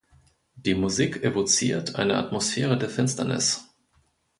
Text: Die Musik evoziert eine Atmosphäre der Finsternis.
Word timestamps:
Die 0.55 0.73
Musik 0.73 1.23
evoziert 1.23 1.93
eine 1.93 2.15
Atmosphäre 2.17 2.75
der 2.75 2.89
Finsternis. 2.89 3.65